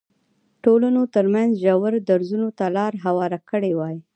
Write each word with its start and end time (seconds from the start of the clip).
ټولنو 0.63 1.01
ترمنځ 1.15 1.51
ژورو 1.63 1.99
درزونو 2.09 2.49
ته 2.57 2.65
لار 2.75 2.93
هواره 3.05 3.39
کړې 3.49 3.71
وای. 3.79 3.97